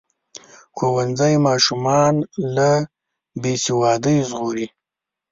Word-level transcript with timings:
ښوونځی 0.77 1.33
ماشومان 1.47 2.13
له 2.55 2.71
بې 3.41 3.53
سوادۍ 3.65 4.17
ژغوري. 4.27 4.67